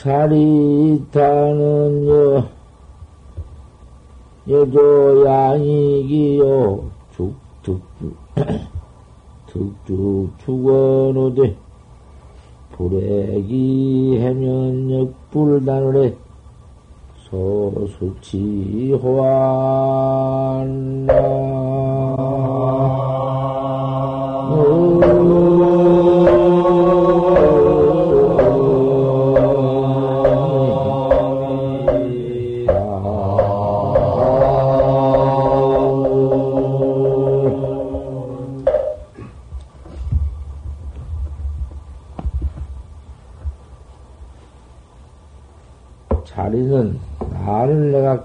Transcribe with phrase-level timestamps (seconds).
[0.00, 1.62] 자리타는
[2.08, 2.48] 여,
[4.48, 8.14] 여조 양이기요, 죽, 득주,
[9.46, 11.54] 득주 축원오되,
[12.72, 16.14] 불액이 해면 역 불단을해,
[17.28, 19.90] 소수치 호환나.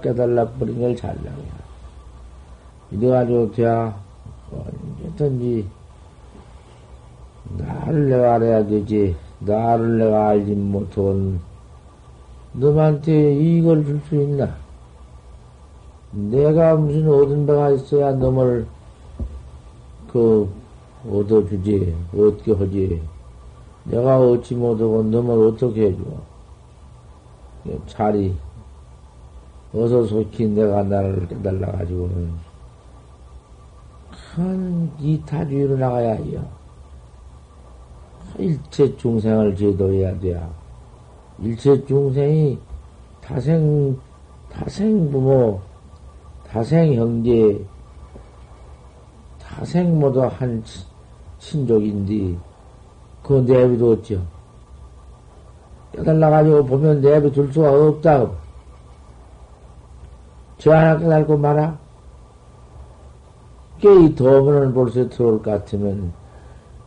[0.06, 1.42] 깨달라 버린 걸 잘나게.
[2.92, 4.00] 이래가지고 돼야
[4.52, 5.68] 언제든지
[7.58, 9.16] 나를 내가 알아야 되지.
[9.40, 11.40] 나를 내가 알지 못한
[12.52, 14.54] 너한테 이익을 줄 수 있나?
[16.12, 18.66] 내가 무슨 얻은 바가 있어야 너를
[20.10, 20.48] 그
[21.06, 23.02] 얻어주지 어떻게 하지?
[23.84, 26.02] 내가 얻지 못하고 너를 어떻게 해줘?
[27.88, 28.34] 자리
[29.74, 32.32] 어서 속히 내가 나를 깨달라 가지고는
[34.34, 36.44] 큰 이타주의로 나가야 해요.
[38.38, 40.48] 일체 중생을 제도해야 돼야.
[41.38, 42.58] 일체 중생이
[43.20, 43.98] 타생,
[44.50, 45.60] 타생 부모,
[46.46, 47.64] 타생 형제,
[49.38, 50.62] 타생 모두 한
[51.38, 52.38] 친족인데,
[53.22, 54.22] 그거 내비뒀죠.
[55.92, 58.30] 깨달아가지고 보면 내비둘 수가 없다.
[60.66, 61.78] 저 하나 깨달고 말아.
[63.78, 66.12] 깨이 도문을 볼수 들어올 것 같으면,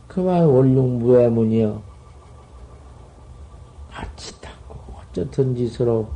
[0.06, 1.80] 그만 원룡무해문이여.
[3.90, 6.08] 같이 닦고, 어쨌든지 서로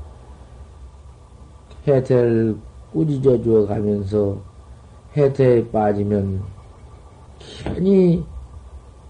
[1.89, 2.59] 해태를
[2.93, 4.37] 꾸짖어 주어 가면서
[5.17, 6.43] 해태에 빠지면,
[7.63, 8.27] 괜히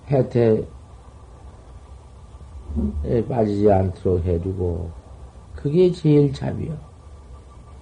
[0.08, 0.64] 해태에
[3.28, 4.92] 빠지지 않도록 해주고,
[5.56, 6.93] 그게 제일 참이요.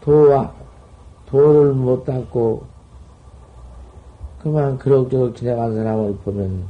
[0.02, 0.52] 도와,
[1.26, 2.64] 도를 못 닦고,
[4.42, 6.64] 그만 그럭저럭 지나간 사람을 보면,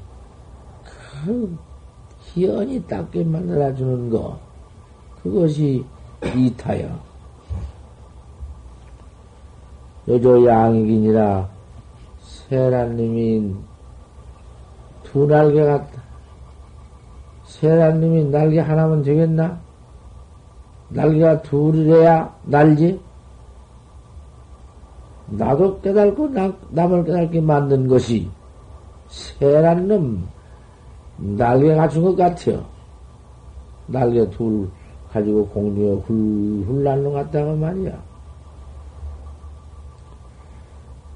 [1.24, 1.58] 그
[2.20, 4.38] 희연히 닦게 만들어주는 거,
[5.22, 5.84] 그것이
[6.22, 7.12] 이타여.
[10.08, 11.48] 여조 양이기니라
[12.20, 13.54] 세란님이
[15.04, 16.02] 두 날개 같다.
[17.46, 19.60] 세란님이 날개 하나면 되겠나?
[20.88, 23.00] 날개가 둘이래야 날지?
[25.32, 28.28] 나도 깨달고 나, 남을 깨달게 만든 것이
[29.08, 30.28] 세란놈
[31.16, 32.64] 날개 갖춘 것 같아요.
[33.86, 34.68] 날개 둘
[35.12, 37.98] 가지고 공중에 훌훌 날는 것 같다고 말이야.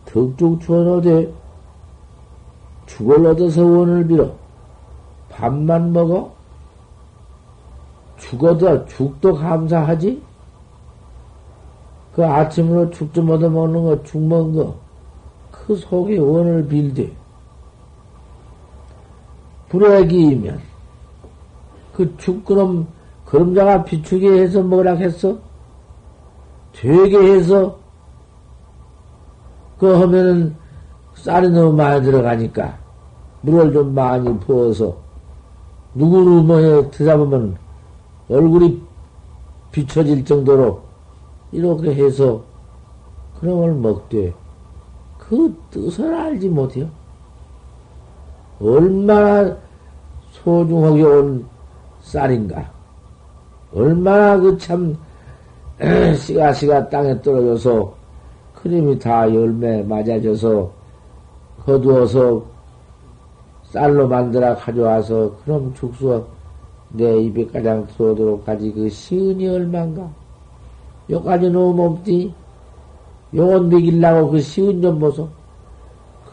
[0.07, 1.31] 덕죽 추원어대
[2.87, 4.33] 죽을 얻어서 원을 빌어
[5.31, 6.33] 밥만 먹어
[8.17, 10.23] 죽어도 죽도 감사하지
[12.17, 14.87] 그 아침으로 죽좀 얻어 먹는 거 죽 먹은 거
[15.67, 17.11] 그 속에 원을 빌되
[19.69, 20.61] 불액이면
[21.93, 22.87] 그 죽그럼
[23.25, 25.37] 그림자가 비추게 해서 뭐라 했어?
[26.73, 27.77] 되게 해서?
[29.77, 30.55] 그 하면은
[31.17, 32.79] 쌀이 너무 많이 들어가니까
[33.41, 34.97] 물을 좀 많이 부어서
[35.95, 36.91] 누구를 뭐해?
[36.93, 37.57] 드다보면
[38.31, 38.81] 얼굴이
[39.73, 40.86] 비춰질 정도로
[41.53, 42.43] 이렇게 해서
[43.41, 44.33] 그놈을 먹되
[45.19, 46.89] 그 뜻을 알지 못해요.
[48.61, 49.57] 얼마나
[50.33, 51.47] 소중하게 온
[52.01, 52.71] 쌀인가.
[53.75, 54.97] 얼마나 그 참
[56.17, 57.95] 씨가씨가 땅에 떨어져서
[58.55, 60.71] 크림이 다 열매 맞아져서
[61.65, 62.43] 거두어서
[63.65, 66.25] 쌀로 만들어 가져와서 그럼 죽수
[66.91, 70.09] 내 입에 가장 들어오도록 하지 그 시은이 얼만가?
[71.11, 72.33] 요까지 너무 없디?
[73.35, 75.29] 요건 먹이려고 그 시은 좀 보소.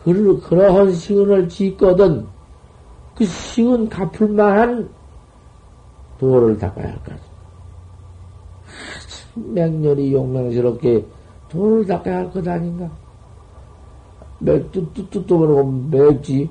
[0.03, 2.25] 그, 그러한 시은을 짓거든
[3.15, 4.89] 그 시은 갚을 만한
[6.19, 7.13] 도를 닦아야 할 것.
[9.35, 11.05] 맹렬히 용맹스럽게
[11.49, 12.89] 도를 닦아야 할 것 아닌가?
[14.39, 16.49] 맥뚜뚜뚜뚜 모르고 맥지.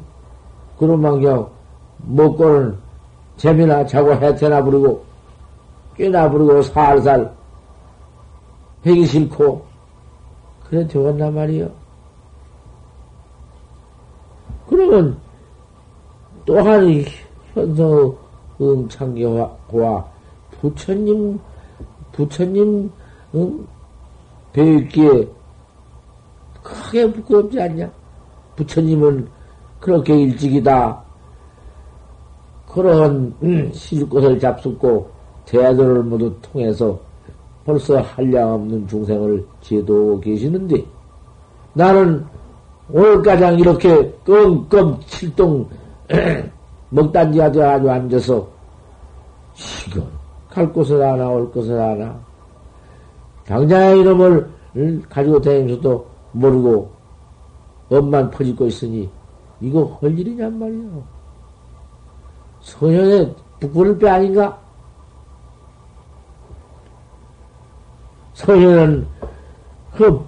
[0.79, 1.49] 그러면 그냥
[2.07, 2.77] 먹고는
[3.37, 5.05] 재미나 자고 해태나 부르고
[5.97, 7.33] 꽤나 부르고 살살
[8.85, 9.65] 하기 싫고
[10.69, 11.71] 그래 되었단 말이요.
[14.69, 15.19] 그러면
[16.45, 17.05] 또한
[17.55, 18.17] 현성
[18.61, 20.07] 응창교와
[20.61, 21.39] 부처님,
[22.13, 22.91] 부처님,
[23.35, 23.67] 응?
[24.53, 25.29] 배웠기에
[26.63, 27.91] 크게 부끄럽지 않냐?
[28.57, 29.29] 부처님은
[29.81, 31.03] 그렇게 일찍이다.
[32.69, 35.11] 그러한 음, 시줄 것을 잡숫고
[35.47, 36.99] 대화들을 모두 통해서
[37.65, 40.85] 벌써 한량 없는 중생을 제도하고 계시는데
[41.75, 42.25] 나는
[42.91, 45.69] 오늘 가장 이렇게 끙끙 칠동
[46.91, 48.47] 먹단지 아주 앉아서
[49.55, 50.05] 지금
[50.49, 52.19] 갈 곳을 하나 올 곳을 하나
[53.47, 54.51] 당장의 이름을
[55.09, 56.91] 가지고 다니면서도 모르고
[57.91, 59.09] 엄만 퍼지고 있으니
[59.61, 60.83] 이거 헐 일이냔 말이야.
[62.61, 64.61] 소년의 부끄러울 배 아닌가?
[68.45, 69.07] 소년은
[69.95, 70.25] 그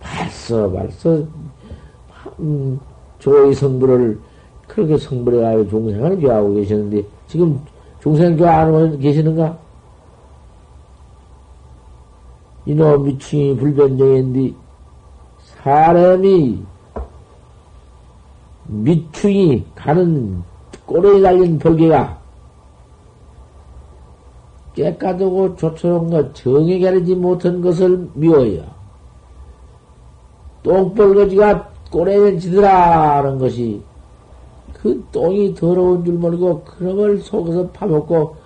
[0.00, 1.22] 벌써 벌써
[2.38, 2.78] 음,
[3.18, 4.18] 조의 성불을
[4.68, 7.60] 그렇게 성불해가지고 종생을 교하고 계시는데 지금
[8.00, 9.58] 종생 교하고 계시는가?
[12.66, 14.52] 이놈 미충이 불변정인데
[15.38, 16.62] 사람이
[18.66, 20.42] 미충이 가는
[20.84, 22.25] 꼬리에 달린 벌개가
[24.76, 28.62] 깨끗하고 조촐한 것, 정에 가리지 못한 것을 미워요.
[30.62, 33.80] 똥벌거지가 꼬리에 지더라 하는 것이
[34.74, 38.36] 그 똥이 더러운 줄 모르고 그런 걸 속에서 파먹고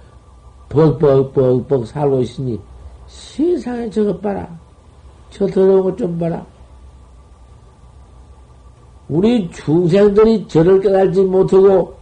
[0.69, 2.61] 벅벅벅벅 살고 있으니
[3.09, 4.49] 세상에 저것 봐라.
[5.31, 6.45] 저 더러운 것 좀 봐라.
[9.09, 11.93] 우리 중생들이 저를 깨달지 못하고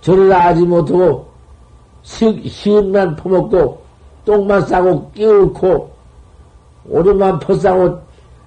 [0.00, 1.27] 저를 아지 못하고
[2.08, 3.82] 시은만 퍼먹고
[4.24, 5.90] 똥만 싸고 끼울고
[6.88, 7.98] 오리만 퍼싸고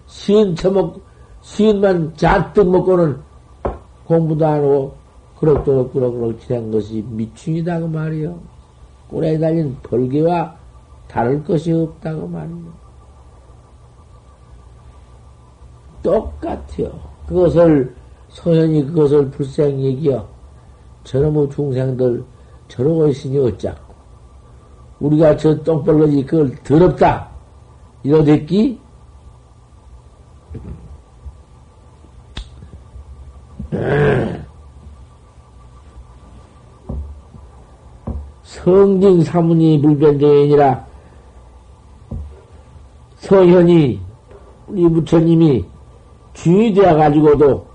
[0.07, 0.99] 시은 처먹
[1.41, 3.19] 시은만 잔뜩 먹고는
[4.05, 4.95] 공부도 안 하고
[5.39, 8.37] 그럭저럭 그럭그럭 지낸 것이 미충이다 그 말이요.
[9.09, 10.55] 꿀에 달린 벌개와
[11.07, 12.81] 다를 것이 없다고 말이요.
[16.03, 16.91] 똑같아요.
[17.27, 17.93] 그것을
[18.29, 20.27] 소현이 그것을 불생 얘기여.
[21.03, 22.23] 저놈의 중생들
[22.71, 23.91] 저러고 있으니 어쩌고.
[25.01, 27.29] 우리가 저 똥벌거지 그걸 더럽다.
[28.03, 28.79] 이러댔기?
[38.43, 40.85] 성징 사문이 불변대인이라
[43.17, 43.99] 서현이
[44.67, 45.65] 우리 부처님이
[46.33, 47.65] 주인이 되어 가지고도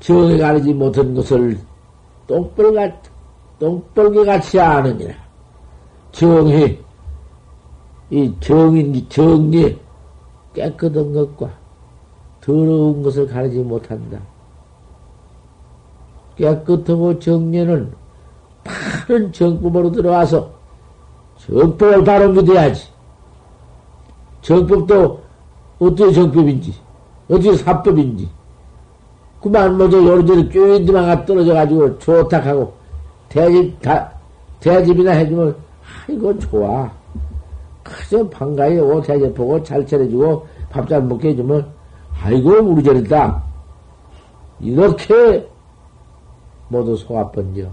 [0.00, 1.58] 정에 가리지 못한 것을
[2.26, 3.13] 똥벌같,
[3.64, 5.14] 똥벌개 같이 아느니라.
[6.12, 6.78] 정해,
[8.10, 9.78] 이 정인, 정리,
[10.52, 11.50] 깨끗한 것과
[12.40, 14.18] 더러운 것을 가리지 못한다.
[16.36, 17.92] 깨끗하고 정리는
[18.62, 20.50] 바른 정법으로 들어와서
[21.38, 22.88] 정법을 바로 믿어야지.
[24.42, 25.20] 정법도
[25.78, 26.74] 어떻게 정법인지,
[27.30, 28.28] 어떻게 사법인지.
[29.40, 32.83] 그만 먼저 요리저리 쭈인디만 떨어져가지고 좋다 하고
[33.28, 34.10] 대집, 다,
[34.60, 35.56] 대집이나 해주면,
[36.08, 36.90] 아이고, 좋아.
[37.82, 41.66] 그저 반가이 오 대접 보고 잘 차려주고 밥 잘 먹게 해주면,
[42.22, 43.42] 아이고, 우리 저리다.
[44.60, 45.46] 이렇게
[46.68, 47.68] 모두 속아번져.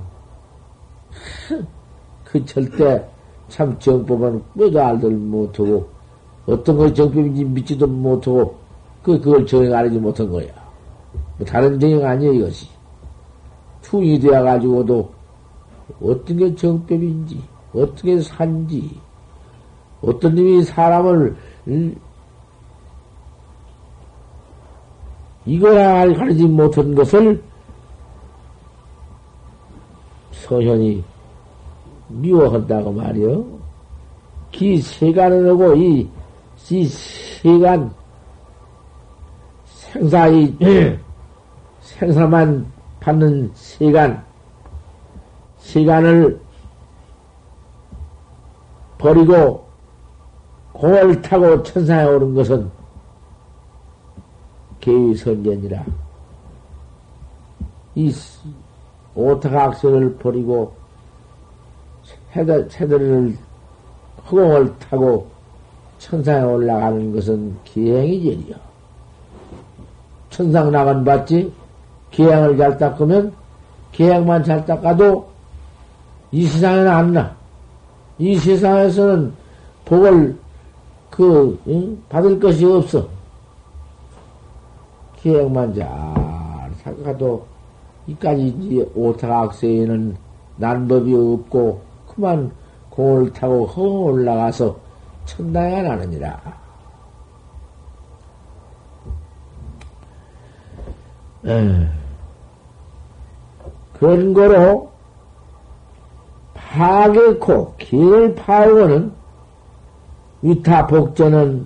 [2.25, 3.05] 그 절대
[3.49, 5.87] 참 정법은 뭐도 알들 못하고
[6.45, 8.55] 어떤 것이 정법인지 믿지도 못하고
[9.03, 10.47] 그 그걸 정행 알지 못한 거야.
[11.37, 12.67] 뭐 다른 정행 아니에요 이것이.
[13.81, 15.11] 투이 되어 가지고도
[16.01, 17.41] 어떤 게 정법인지
[17.73, 18.99] 어떤 게 산지
[20.01, 21.35] 어떤 놈이 사람을
[21.67, 21.95] 음,
[25.45, 27.41] 이거야 가리지 못한 것을
[30.31, 31.03] 소현이
[32.09, 33.45] 미워한다고 말이요.
[34.51, 36.09] 기 세간을 하고 이,
[36.69, 37.93] 이 세간
[39.65, 40.55] 생사이
[41.79, 42.65] 생사만
[42.99, 44.23] 받는 세간
[45.61, 46.39] 시간을
[48.97, 49.65] 버리고
[50.73, 52.69] 공을 타고 천상에 오른 것은
[54.79, 55.83] 개위선전이라.
[57.95, 58.13] 이
[59.15, 60.73] 오타각선을 버리고
[62.33, 63.37] 새들을
[64.25, 65.27] 허공을 타고
[65.99, 68.55] 천상에 올라가는 것은 기행이절이요.
[70.29, 71.53] 천상 나간 봤지?
[72.11, 73.33] 기행을 잘 닦으면
[73.91, 75.30] 기행만 잘 닦아도
[76.31, 77.35] 이 세상에는 안 나.
[78.17, 79.33] 이 세상에서는
[79.85, 80.37] 복을
[81.09, 82.01] 그 응?
[82.07, 83.07] 받을 것이 없어.
[85.17, 87.45] 기행만 잘 닦아도
[88.07, 90.15] 이까지 오타각세에는
[90.57, 92.51] 난법이 없고 그만
[92.89, 94.75] 공을 타고 허 올라가서
[95.25, 96.39] 천당에 가느니라.
[103.93, 104.90] 그런 거로
[106.71, 109.11] 파괴코, 길을 파고는
[110.41, 111.65] 위타 복전은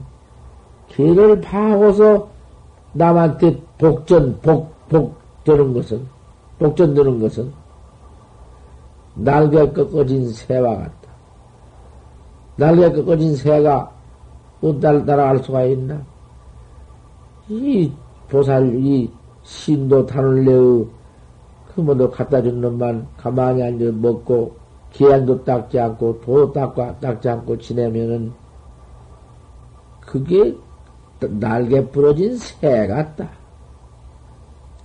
[0.89, 2.27] 길을 파고서
[2.93, 6.03] 남한테 복전, 복, 복 되는 것은,
[6.57, 7.51] 복전 되는 것은
[9.13, 10.91] 날개 꺾어진 새와 같다.
[12.55, 13.91] 날개 꺾어진 새가
[14.62, 16.01] 어날 따라갈 수가 있나?
[17.47, 17.91] 이
[18.27, 19.12] 보살, 이
[19.43, 20.88] 신도 다룰래의
[21.75, 24.64] 그 뭐도 갖다 준 놈만 가만히 앉아 먹고
[24.96, 28.32] 기한도 닦지 않고 도도 닦고 닦지 않고 지내면은
[30.00, 30.56] 그게
[31.20, 33.28] 날개 부러진 새 같다.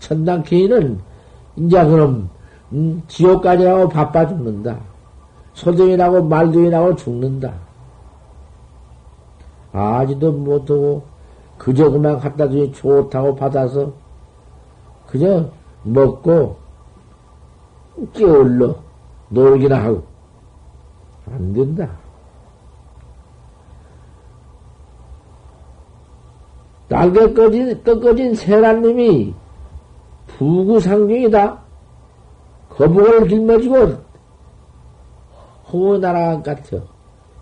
[0.01, 0.99] 천당 개인은
[1.57, 2.29] 이제 그럼
[2.73, 4.81] 음, 지옥까지 하고 바빠 죽는다.
[5.55, 7.55] 소등이 나고 말등이 나고 죽는다.
[9.73, 11.05] 아지도 못하고
[11.57, 13.93] 그저 그만 갖다 주니 좋다고 받아서
[15.07, 15.49] 그저
[15.85, 16.57] 먹고
[18.13, 18.90] 깨울러
[19.31, 20.05] 놀기나 하고
[21.31, 21.89] 안 된다.
[26.89, 29.33] 날개 꺼진, 꺾어진 세란님이
[30.27, 31.59] 부구상중이다.
[32.71, 33.95] 거북을 길머지고
[35.73, 36.85] 허 날아간 것 같아.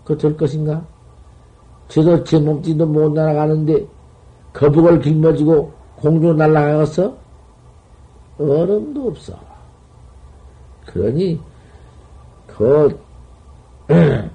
[0.05, 0.85] 그될 것인가?
[1.87, 3.87] 저도 제 몸뚱이도 못 날아가는데
[4.53, 7.15] 거북을 길머지고 공중 날아가겠어?
[8.39, 9.33] 얼음도 없어.
[10.85, 11.39] 그러니
[12.59, 12.99] 그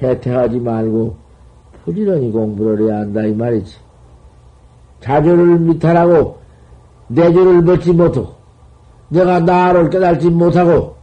[0.00, 1.16] 해태하지 말고
[1.84, 3.76] 부지런히 공부를 해야 한다 이 말이지.
[5.00, 6.38] 자조를 미탈하고
[7.08, 8.34] 내조를 벗지 못하고
[9.08, 10.94] 내가 나를 깨달지 못하고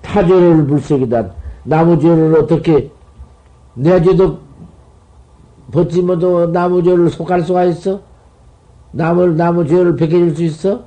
[0.00, 1.30] 타조를 불색이다.
[1.64, 2.90] 나무 죄를 어떻게
[3.74, 4.38] 내 죄도
[5.70, 8.13] 벗지 못하고 나무 죄를 속할 수가 있어?
[8.94, 10.84] 나무, 나무죄를 베껴줄 수 있어?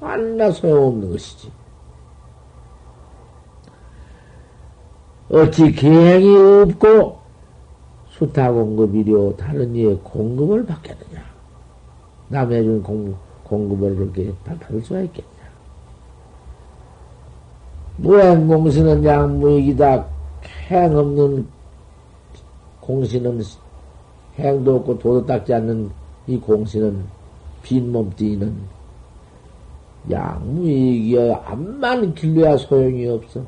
[0.00, 1.50] 안나 소용없는 것이지.
[5.28, 7.18] 어찌 계행이 없고
[8.10, 11.24] 수타 공급이려 다른 이의 공급을 받겠느냐?
[12.28, 15.30] 남의 준 공, 공급을 그렇게 받을 수가 있겠냐?
[17.96, 20.06] 무행공신은 양무익이다.
[20.68, 21.48] 행 없는
[22.80, 23.42] 공신은
[24.38, 25.90] 행도 없고 도도 닦지 않는
[26.26, 27.04] 이 공신은
[27.62, 28.76] 빈몸띠는
[30.10, 33.40] 양무익이여 암만 길러야 소용이 없어.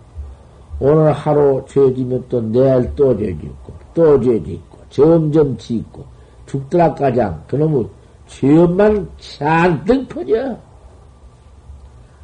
[0.81, 6.05] 오늘 하루 죄지면 또 내일 또 죄짓고 또 죄짓고 점점 짓고
[6.47, 7.89] 죽더라 가장 그놈의
[8.27, 10.57] 죄업만 잔뜩 퍼져.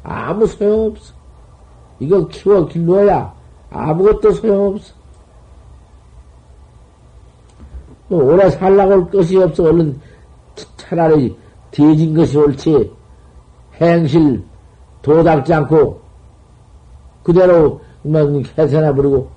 [0.03, 1.13] 아무 소용없어.
[1.99, 3.33] 이거 키워 길러야
[3.69, 4.93] 아무것도 소용없어.
[8.07, 9.63] 뭐 오래 살라고 할 것이 없어.
[9.63, 9.99] 얼른
[10.87, 11.35] 차라리
[11.71, 12.91] 뒤진 것이 옳지.
[13.81, 14.43] 행실
[15.01, 15.99] 도닥지 않고
[17.23, 18.27] 그대로 막
[18.57, 19.29] 해세나 부르고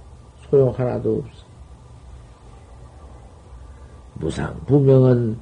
[0.49, 1.45] 소용 하나도 없어.
[4.15, 5.39] 무상 부명은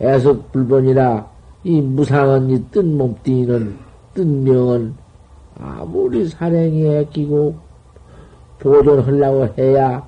[0.00, 1.30] 애석 불본이라
[1.64, 3.78] 이 무상은 이 뜬 몸뚱이는
[4.14, 4.94] 뜬 명은
[5.58, 7.54] 아무리 사랭이에 끼고
[8.58, 10.06] 보존하려고 해야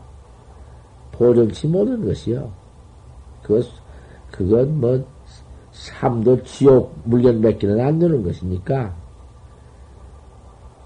[1.12, 2.50] 보존치 못한 것이요.
[3.42, 3.66] 그것,
[4.30, 5.04] 그건 뭐,
[5.76, 8.94] 삼도 지옥 물건 맺기는 안 되는 것이니까.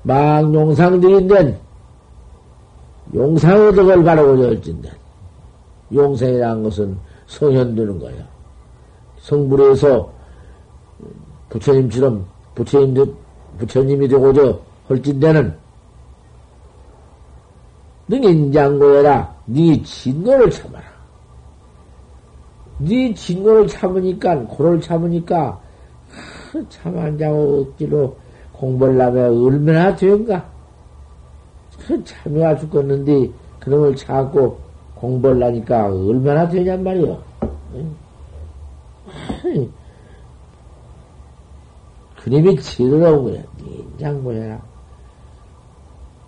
[0.02, 1.60] 막 용상들인데,
[3.14, 4.90] 용상의 덕을 바라고 열진데,
[5.92, 8.24] 용상이라는 것은 성현되는 거예요.
[9.20, 10.10] 성불에서
[11.50, 13.14] 부처님처럼, 부처님,
[13.58, 15.56] 부처님이 되고자 헐진대는
[18.08, 19.36] 능인장고해라.
[19.46, 20.89] 네 진노를 참아라.
[22.80, 25.60] 네 진노를 참으니까, 고를 참으니까,
[26.68, 28.16] 참안 자고 억지로
[28.52, 30.48] 공부를 하면 얼마나 되는가?
[32.04, 34.58] 참여가 죽겠는데, 그놈을 참고
[34.94, 37.22] 공부를 하니까 얼마나 되냔 말이요.
[42.22, 43.42] 그님이 지르러운 거야.
[43.58, 44.60] 인장고해라.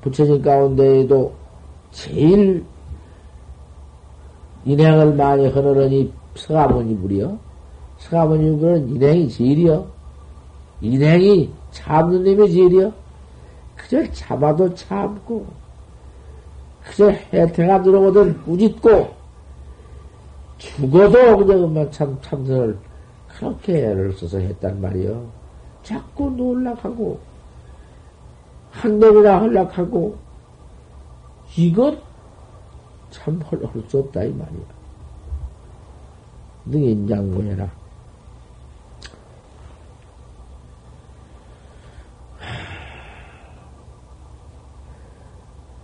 [0.03, 1.33] 부처님 가운데에도
[1.91, 2.65] 제일
[4.65, 7.39] 인행을 많이 하느니 서가모니 불이요.
[7.99, 9.87] 서가모니 불은 인행이 제일이요.
[10.81, 12.93] 인행이 참는 놈이 제일이요.
[13.77, 15.47] 그저 참아도 참고,
[16.85, 19.09] 그저 해태가 들어오든 꾸짖고,
[20.59, 22.79] 죽어도 그저 그만 참, 참선을
[23.29, 25.27] 그렇게 애를 써서 했단 말이요.
[25.83, 27.19] 자꾸 놀락하고,
[28.71, 30.17] 한대이나 헐락하고,
[31.57, 31.99] 이것
[33.11, 34.82] 참 헐, 헐수 없다, 이 말이야.
[36.67, 37.69] 능히 인장고해라.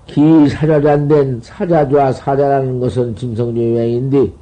[0.06, 4.32] 기사자잔된 사자좌 사자라는 것은 짐성주의 왕인데,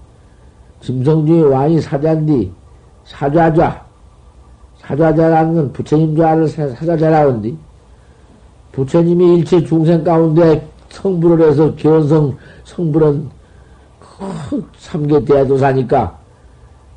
[0.80, 2.50] 짐성주의 왕이 사자인데,
[3.04, 3.84] 사자좌,
[4.78, 7.54] 사자자라는 건 부처님 좌를 사자자라는데,
[8.72, 13.28] 부처님이 일체 중생 가운데 성불을 해서 견성 성불은
[13.98, 16.25] 그 삼계 대도사니까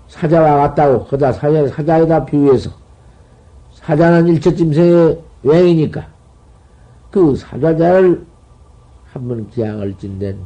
[0.09, 2.69] 사자와 같다고 그다 사자 사자에다 비유해서
[3.73, 6.05] 사자는 일체 짐승의 외이니까
[7.09, 8.25] 그 사자자를
[9.11, 10.37] 한번 기양을 찐된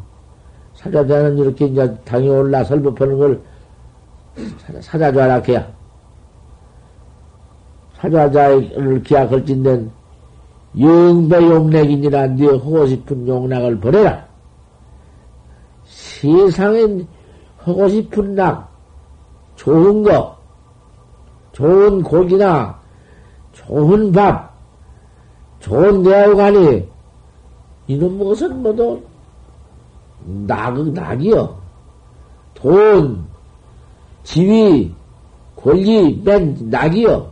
[0.76, 3.42] 사자자는 이렇게 이제 당이 올라 설법하는 걸
[4.82, 5.68] 사자자라 해야
[8.00, 9.92] 사자자를 기약을 찐된
[10.80, 14.26] 영배 용락이니라 네 하고 싶은 용락을 버려라.
[15.86, 17.08] 세상엔
[17.58, 18.73] 하고 싶은 낙,
[19.56, 20.38] 좋은 거,
[21.52, 22.80] 좋은 고기나,
[23.54, 24.54] 좋은 밥,
[25.60, 26.90] 좋은 대화관이,
[27.88, 29.02] 이놈 무엇은 모두
[30.26, 31.58] 낙, 낙이요.
[32.54, 33.26] 돈,
[34.24, 34.94] 지위,
[35.56, 37.32] 권리, 맨 낙이요.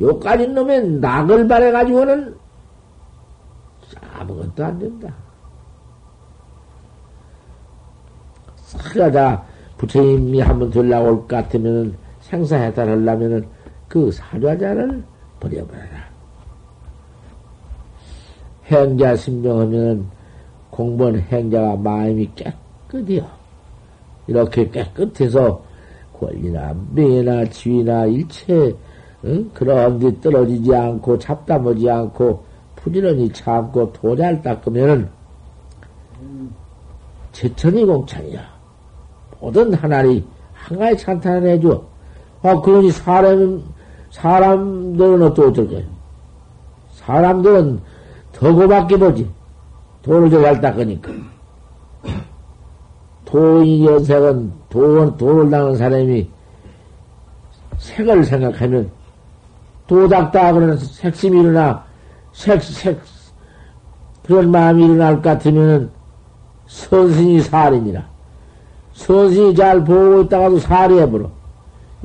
[0.00, 2.36] 요까지 놈의 낙을 바래가지고는
[4.18, 5.14] 아무것도 안 된다.
[8.56, 9.44] 사자다
[9.78, 13.46] 부처님이 한번 들라고 올것 같으면은 생사해탈하려면은
[13.88, 15.02] 그 사자자를
[15.40, 16.04] 버려버려라.
[18.66, 20.06] 행자 신명하면은
[20.70, 23.26] 공부한 행자가 마음이 깨끗이요.
[24.26, 25.62] 이렇게 깨끗해서
[26.18, 28.74] 권리나 명예나 지위나 일체
[29.24, 29.50] 응?
[29.52, 32.44] 그런 데 떨어지지 않고 잡담하지 않고
[32.76, 35.08] 부지런히 참고 도잘 닦으면은
[37.32, 38.53] 제천이 공창이야.
[39.44, 41.82] 모든 하나리 한가지 찬탄을 해줘.
[42.42, 43.62] 아, 그러니 사람,
[44.10, 45.84] 사람들은 어떻게 거예요?
[46.92, 47.80] 사람들은
[48.32, 49.28] 더 고맙게 보지.
[50.02, 51.12] 돈을 잘 닦으니까.
[53.26, 56.30] 돈이 연색은 돈, 돈을 닦는 사람이
[57.76, 58.90] 색을 생각하면
[59.86, 61.84] 도닥다 그러는 색심이 일어나
[62.32, 62.98] 색, 색,
[64.22, 65.90] 그런 마음이 일어날 것 같으면은
[66.66, 68.13] 선신이 살인이라.
[68.94, 71.30] 선신이 잘 보고 있다가도 살이 해버려.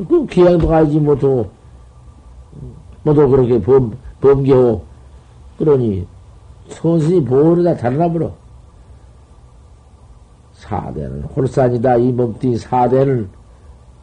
[0.08, 1.49] 그럼 기행도 가지 못하고,
[3.04, 4.86] 모두 그렇게 범, 범계고,
[5.58, 6.08] 그러니,
[6.69, 8.32] 선신이 보호를 다 달라버려.
[10.54, 11.97] 사대는 홀산이다.
[11.97, 13.30] 이 몸뚱이 사대는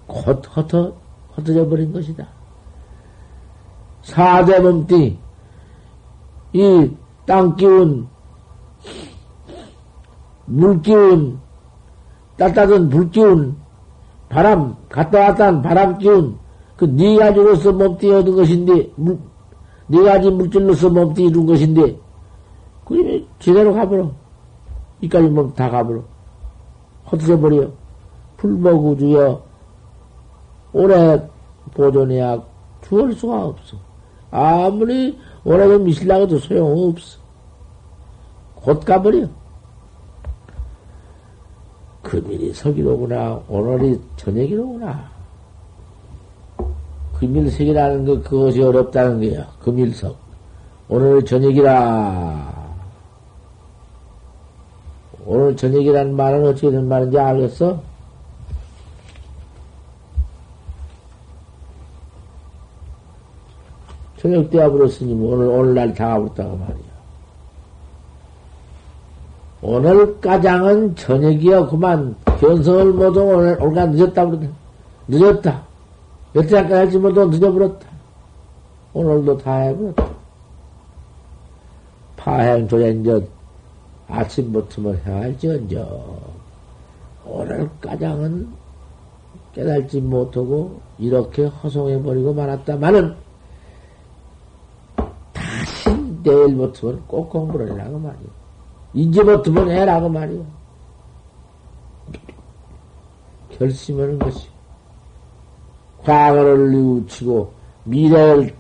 [0.07, 0.95] 곧 흩어,
[1.35, 2.27] 흩어져 버린 것이다.
[4.03, 5.19] 사대 몸뚱이,
[6.53, 8.07] 이 땅 기운,
[10.47, 11.41] 물 기운,
[12.37, 13.57] 따뜻한 불 기운,
[14.29, 16.37] 바람, 갔다 왔다 한 바람 기운,
[16.77, 19.19] 그 네 가지로서 몸뚱이 얻은 것인데, 물,
[19.87, 21.99] 네 가지 물질로서 몸뚱이 이룬 것인데,
[22.85, 24.11] 그게 제대로 가버려.
[25.01, 26.03] 이까지 몸 다 가버려.
[27.11, 27.69] 헛어져 버려.
[28.37, 29.43] 불먹우주여,
[30.73, 31.29] 오래
[31.75, 32.43] 보존해야
[32.83, 33.77] 주할 수가 없어.
[34.31, 37.19] 아무리 오래전 미실라고도 소용없어.
[38.57, 39.27] 곧 가버려.
[42.07, 43.43] 금일이 석이로구나.
[43.49, 45.11] 오늘이 저녁이로구나.
[47.19, 49.47] 금일석이라는 거, 그것이 어렵다는 거야.
[49.61, 50.17] 금일석.
[50.89, 52.67] 오늘 저녁이라.
[55.25, 57.83] 오늘 저녁이라는 말은 어떻게 된 말인지 알겠어?
[64.19, 66.86] 저녁 때 와버렸으니 오늘, 오늘날 다와버렸다고 말이야.
[69.63, 71.67] 오늘 가장은 저녁이야.
[71.67, 74.47] 그만 견성을 모두 오늘, 올가 늦었다 그러다.
[75.09, 75.63] 늦었다.
[76.35, 77.87] 여태까지 모두 늦어버렸다.
[78.93, 80.09] 오늘도 다 해버렸다.
[82.17, 83.29] 파행 조연전
[84.09, 86.21] 아침부터만 해할지언정
[87.25, 88.49] 오늘 가장은
[89.55, 93.15] 깨달지 못하고 이렇게 허송해버리고 말았다마는
[96.25, 98.46] 내일부터는 꼭 공부를 해라고 말이야.
[98.95, 100.43] 이제부터는 해라고 말이야.
[103.59, 104.49] 결심하는 것이.
[106.05, 107.53] 과거를 뉘우치고
[107.85, 108.55] 미래를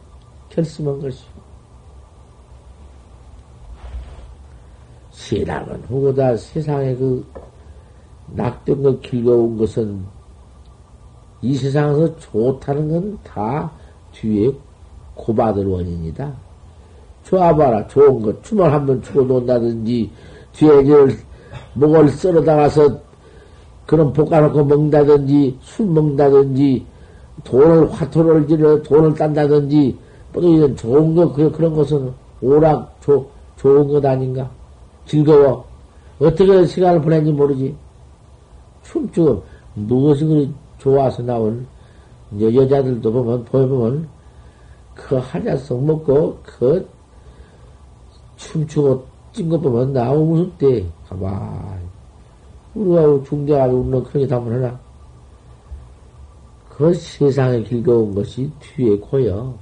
[0.48, 1.24] 결심한 것이.
[5.12, 7.26] 신앙은 후보다 세상에 그
[8.28, 10.04] 낙된 거 길거운 것은
[11.42, 13.70] 이 세상에서 좋다는 건 다
[14.12, 14.52] 뒤에
[15.14, 16.45] 고받을 원인이다.
[17.26, 17.86] 좋아봐라.
[17.88, 18.42] 좋은 것.
[18.44, 20.10] 춤을 한번 추고 논다든지,
[20.52, 21.08] 뒤에 저
[21.74, 23.00] 목을 썰어다가서
[23.84, 26.86] 그런 볶아놓고 먹는다든지, 술 먹는다든지,
[27.44, 29.96] 돈을, 화토를 지르 돈을 딴다든지,
[30.32, 34.48] 또 이런 좋은 것, 그런 것은 오락, 조, 좋은 것 아닌가?
[35.06, 35.64] 즐거워.
[36.18, 37.74] 어떻게 시간을 보낸지 모르지.
[38.84, 39.42] 춤추고,
[39.74, 41.66] 무엇이 그리 좋아서 나온
[42.40, 44.08] 여, 여자들도 보면, 보여보면,
[44.94, 46.86] 그 한약성 먹고, 그
[48.36, 50.86] 춤추고 찐것 보면 나오 무섭대.
[51.08, 51.86] 가만.
[52.74, 54.78] 우리가 중대가지고 우리는 그렇게 담을
[56.68, 59.54] 하그 세상에 길거운 것이 뒤에 고여.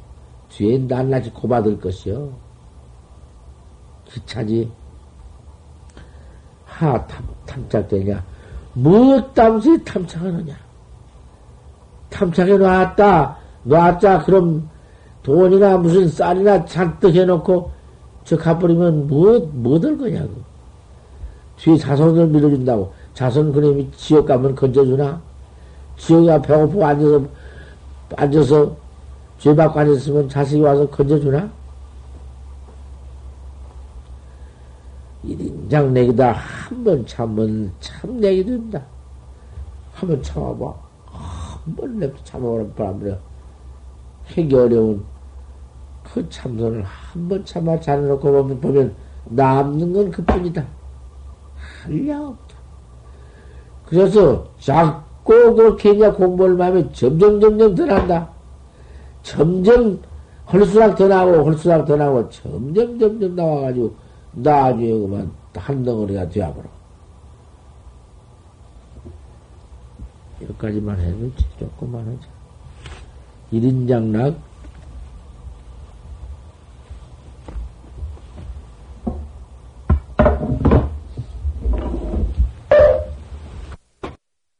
[0.49, 2.31] 뒤에 낱낱이 고받을 것이요.
[4.07, 4.71] 기차지.
[6.65, 8.23] 하, 탐, 탐착되냐.
[8.75, 10.57] 무엇 땀시 탐착하느냐.
[12.11, 13.37] 탐착해 놨다.
[13.65, 14.69] 놨자, 그럼
[15.23, 17.74] 돈이나 무슨 쌀이나 잔뜩 해놓고
[18.25, 20.31] 저 가버리면 뭐, 뭐될 거냐고.
[21.59, 22.93] 뒤에 자손을 밀어준다고.
[23.15, 25.21] 자손 그놈이 지옥 가면 건져주나?
[25.99, 27.25] 지옥이가 배고프고 앉아서,
[28.17, 28.77] 앉아서,
[29.39, 31.51] 죄 받고 앉았으면 자식이 와서 건져주나?
[35.23, 36.33] 일인장 내기다.
[36.33, 38.83] 한 번 참으면 참 내기 된다.
[39.95, 40.75] 한 번 참아봐.
[41.07, 43.17] 한 번 냅둬 참아보라, 바람에.
[44.27, 45.05] 하기 어려운
[46.15, 50.65] 그 참선을 한 번 참아 잘해놓고 보면, 보면 남는 건 그뿐이다.
[51.83, 52.55] 한량 없다.
[53.87, 58.31] 그래서 자꾸 그렇게 이제 공부를 하면 점점 점점 더 난다.
[59.25, 60.01] 점점
[60.53, 63.95] 헐수락 더 나고 헐수락 더 나고 점점 점점 나와가지고
[64.35, 66.69] 나중에 그만 한 덩어리가 되어버려.
[70.43, 72.29] 여기까지만 해도 조금만 하자.
[73.51, 74.54] 일인장락